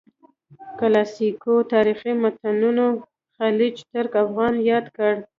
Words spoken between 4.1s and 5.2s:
او افغان یاد کړي.